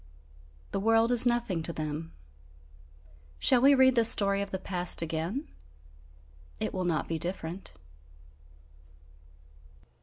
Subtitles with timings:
[0.71, 2.11] The world is nothing to them.
[3.37, 5.47] Shall we read the story of the past again?
[6.59, 7.73] It will not be different.